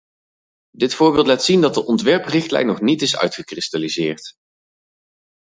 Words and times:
Dit 0.71 0.93
voorbeeld 0.93 1.27
laat 1.27 1.43
zien 1.43 1.61
dat 1.61 1.73
de 1.73 1.85
ontwerprichtlijn 1.85 2.65
nog 2.65 2.81
niet 2.81 3.01
is 3.01 3.17
uitgekristalliseerd. 3.17 4.33